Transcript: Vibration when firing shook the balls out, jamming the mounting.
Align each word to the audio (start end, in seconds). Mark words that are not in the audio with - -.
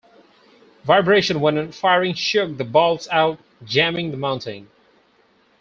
Vibration 0.83 1.41
when 1.41 1.71
firing 1.71 2.15
shook 2.15 2.57
the 2.57 2.63
balls 2.63 3.07
out, 3.11 3.37
jamming 3.63 4.09
the 4.09 4.17
mounting. 4.17 4.67